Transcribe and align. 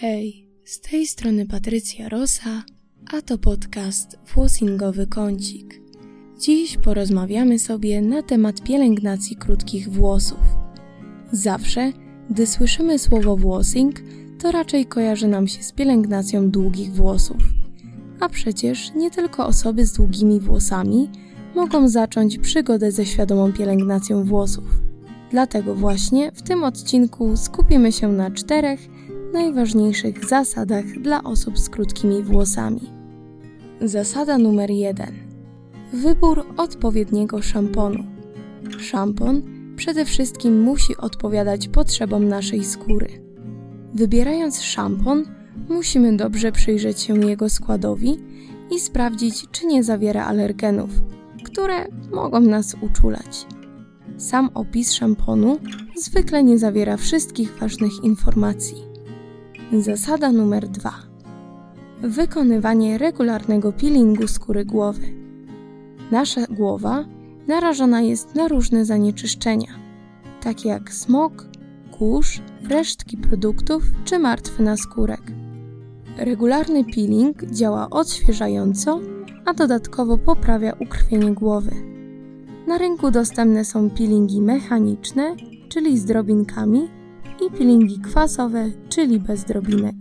Hej, 0.00 0.48
z 0.64 0.80
tej 0.80 1.06
strony 1.06 1.46
Patrycja 1.46 2.08
Rosa, 2.08 2.62
a 3.12 3.22
to 3.22 3.38
podcast 3.38 4.18
Włosingowy 4.34 5.06
Kącik. 5.06 5.80
Dziś 6.40 6.76
porozmawiamy 6.76 7.58
sobie 7.58 8.02
na 8.02 8.22
temat 8.22 8.62
pielęgnacji 8.62 9.36
krótkich 9.36 9.88
włosów. 9.88 10.38
Zawsze, 11.32 11.92
gdy 12.30 12.46
słyszymy 12.46 12.98
słowo 12.98 13.36
włosing, 13.36 14.00
to 14.42 14.52
raczej 14.52 14.86
kojarzy 14.86 15.28
nam 15.28 15.48
się 15.48 15.62
z 15.62 15.72
pielęgnacją 15.72 16.50
długich 16.50 16.92
włosów. 16.92 17.42
A 18.20 18.28
przecież 18.28 18.94
nie 18.94 19.10
tylko 19.10 19.46
osoby 19.46 19.86
z 19.86 19.92
długimi 19.92 20.40
włosami 20.40 21.10
mogą 21.54 21.88
zacząć 21.88 22.38
przygodę 22.38 22.92
ze 22.92 23.06
świadomą 23.06 23.52
pielęgnacją 23.52 24.24
włosów. 24.24 24.87
Dlatego 25.30 25.74
właśnie 25.74 26.32
w 26.32 26.42
tym 26.42 26.64
odcinku 26.64 27.36
skupimy 27.36 27.92
się 27.92 28.08
na 28.08 28.30
czterech 28.30 28.80
najważniejszych 29.32 30.24
zasadach 30.28 30.84
dla 30.84 31.22
osób 31.22 31.58
z 31.58 31.68
krótkimi 31.68 32.22
włosami. 32.22 32.80
Zasada 33.80 34.38
numer 34.38 34.70
jeden: 34.70 35.12
wybór 35.92 36.46
odpowiedniego 36.56 37.42
szamponu. 37.42 38.04
Szampon 38.78 39.42
przede 39.76 40.04
wszystkim 40.04 40.60
musi 40.62 40.96
odpowiadać 40.96 41.68
potrzebom 41.68 42.28
naszej 42.28 42.64
skóry. 42.64 43.08
Wybierając 43.94 44.62
szampon, 44.62 45.24
musimy 45.68 46.16
dobrze 46.16 46.52
przyjrzeć 46.52 47.00
się 47.00 47.26
jego 47.26 47.48
składowi 47.48 48.16
i 48.70 48.80
sprawdzić, 48.80 49.46
czy 49.50 49.66
nie 49.66 49.84
zawiera 49.84 50.24
alergenów, 50.24 50.90
które 51.44 51.86
mogą 52.12 52.40
nas 52.40 52.76
uczulać. 52.80 53.46
Sam 54.18 54.50
opis 54.54 54.92
szamponu 54.92 55.58
zwykle 55.96 56.44
nie 56.44 56.58
zawiera 56.58 56.96
wszystkich 56.96 57.58
ważnych 57.58 58.04
informacji. 58.04 58.84
Zasada 59.78 60.32
numer 60.32 60.68
dwa: 60.68 60.94
Wykonywanie 62.02 62.98
regularnego 62.98 63.72
peelingu 63.72 64.28
skóry 64.28 64.64
głowy. 64.64 65.14
Nasza 66.10 66.46
głowa 66.50 67.04
narażona 67.48 68.00
jest 68.00 68.34
na 68.34 68.48
różne 68.48 68.84
zanieczyszczenia, 68.84 69.72
takie 70.42 70.68
jak 70.68 70.92
smog, 70.92 71.46
kurz, 71.98 72.40
resztki 72.68 73.16
produktów 73.16 73.82
czy 74.04 74.18
martwy 74.18 74.62
naskórek. 74.62 75.22
Regularny 76.16 76.84
peeling 76.84 77.44
działa 77.44 77.90
odświeżająco, 77.90 79.00
a 79.44 79.54
dodatkowo 79.54 80.18
poprawia 80.18 80.72
ukrwienie 80.72 81.34
głowy. 81.34 81.97
Na 82.68 82.78
rynku 82.78 83.10
dostępne 83.10 83.64
są 83.64 83.90
peelingi 83.90 84.42
mechaniczne, 84.42 85.36
czyli 85.68 85.98
z 85.98 86.04
drobinkami, 86.04 86.88
i 87.46 87.50
peelingi 87.50 87.98
kwasowe, 87.98 88.70
czyli 88.88 89.20
bez 89.20 89.44
drobinek. 89.44 89.94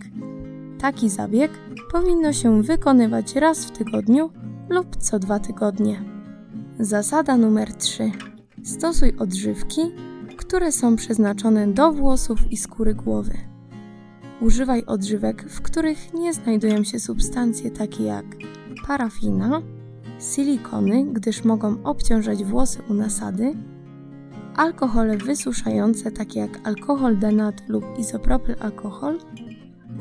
Taki 0.79 1.09
zabieg 1.09 1.51
powinno 1.91 2.33
się 2.33 2.63
wykonywać 2.63 3.35
raz 3.35 3.65
w 3.65 3.71
tygodniu 3.71 4.29
lub 4.69 4.95
co 4.95 5.19
dwa 5.19 5.39
tygodnie. 5.39 6.03
Zasada 6.79 7.37
numer 7.37 7.73
3. 7.73 8.11
Stosuj 8.63 9.13
odżywki, 9.19 9.81
które 10.37 10.71
są 10.71 10.95
przeznaczone 10.95 11.67
do 11.67 11.91
włosów 11.91 12.51
i 12.51 12.57
skóry 12.57 12.95
głowy. 12.95 13.33
Używaj 14.41 14.85
odżywek, 14.85 15.49
w 15.49 15.61
których 15.61 16.13
nie 16.13 16.33
znajdują 16.33 16.83
się 16.83 16.99
substancje 16.99 17.71
takie 17.71 18.03
jak 18.03 18.25
parafina, 18.87 19.61
silikony, 20.19 21.05
gdyż 21.13 21.43
mogą 21.43 21.83
obciążać 21.83 22.43
włosy 22.43 22.79
u 22.89 22.93
nasady, 22.93 23.53
alkohole 24.55 25.17
wysuszające 25.17 26.11
takie 26.11 26.39
jak 26.39 26.67
alkohol 26.67 27.17
denat 27.17 27.69
lub 27.69 27.83
izopropyl 27.99 28.55
alkohol 28.59 29.19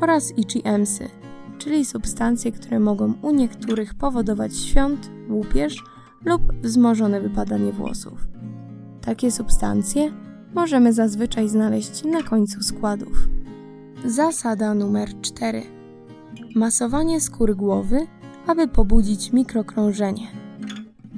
oraz 0.01 0.33
IgMsy, 0.37 1.09
czyli 1.57 1.85
substancje, 1.85 2.51
które 2.51 2.79
mogą 2.79 3.13
u 3.21 3.31
niektórych 3.31 3.93
powodować 3.93 4.57
świąt, 4.57 5.09
łupież 5.29 5.83
lub 6.25 6.41
wzmożone 6.63 7.21
wypadanie 7.21 7.71
włosów. 7.71 8.27
Takie 9.01 9.31
substancje 9.31 10.11
możemy 10.53 10.93
zazwyczaj 10.93 11.49
znaleźć 11.49 12.03
na 12.03 12.23
końcu 12.23 12.63
składów. 12.63 13.27
Zasada 14.05 14.73
numer 14.73 15.21
4. 15.21 15.61
Masowanie 16.55 17.21
skóry 17.21 17.55
głowy, 17.55 18.07
aby 18.47 18.67
pobudzić 18.67 19.33
mikrokrążenie. 19.33 20.27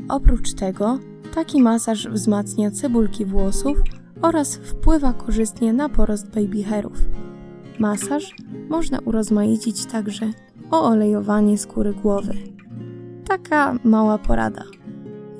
Oprócz 0.09 0.53
tego, 0.53 0.99
taki 1.35 1.61
masaż 1.61 2.07
wzmacnia 2.07 2.71
cebulki 2.71 3.25
włosów 3.25 3.77
oraz 4.21 4.55
wpływa 4.55 5.13
korzystnie 5.13 5.73
na 5.73 5.89
porost 5.89 6.27
baby 6.27 6.63
hairów. 6.63 6.97
Masaż 7.79 8.35
można 8.69 8.99
urozmaicić 8.99 9.85
także 9.85 10.29
o 10.71 10.83
olejowanie 10.83 11.57
skóry 11.57 11.93
głowy. 11.93 12.33
Taka 13.27 13.75
mała 13.83 14.17
porada. 14.17 14.63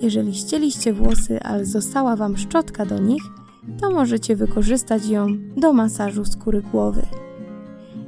Jeżeli 0.02 0.36
ścieliście 0.36 0.94
włosy, 0.94 1.42
ale 1.42 1.66
została 1.66 2.16
Wam 2.16 2.38
szczotka 2.38 2.86
do 2.86 3.00
nich, 3.00 3.24
to 3.82 3.92
możecie 3.92 4.36
wykorzystać 4.36 5.08
ją 5.08 5.28
do 5.58 5.74
masażu 5.74 6.26
skóry 6.26 6.62
głowy. 6.62 7.02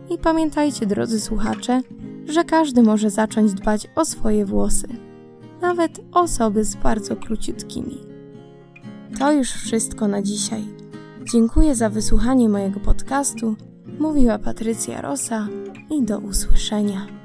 I 0.10 0.18
pamiętajcie, 0.18 0.86
drodzy 0.86 1.20
słuchacze, 1.20 1.82
że 2.28 2.44
każdy 2.44 2.84
może 2.84 3.10
zacząć 3.10 3.54
dbać 3.54 3.88
o 3.96 4.06
swoje 4.06 4.46
włosy, 4.46 4.88
nawet 5.62 6.00
osoby 6.12 6.64
z 6.64 6.76
bardzo 6.76 7.16
króciutkimi. 7.16 7.98
To 9.20 9.32
już 9.32 9.52
wszystko 9.52 10.08
na 10.08 10.22
dzisiaj. 10.22 10.64
Dziękuję 11.34 11.76
za 11.76 11.90
wysłuchanie 11.90 12.50
mojego 12.50 12.80
podcastu. 12.80 13.56
Mówiła 14.00 14.40
Patrycja 14.40 15.02
Rosa 15.02 15.48
i 15.90 16.04
do 16.04 16.20
usłyszenia. 16.20 17.21